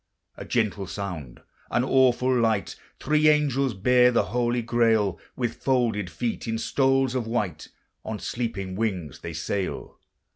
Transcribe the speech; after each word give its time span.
A 0.35 0.45
gentle 0.45 0.87
sound, 0.87 1.41
an 1.69 1.83
awful 1.83 2.35
light! 2.35 2.75
Three 2.99 3.27
angels 3.29 3.75
bear 3.75 4.11
the 4.11 4.23
holy 4.23 4.63
Grail: 4.63 5.19
With 5.35 5.61
folded 5.61 6.09
feet, 6.09 6.47
in 6.47 6.57
stoles 6.57 7.13
of 7.13 7.27
white, 7.27 7.67
On 8.03 8.17
sleeping 8.17 8.75
wings 8.75 9.19
they 9.19 9.33
sail. 9.33 9.99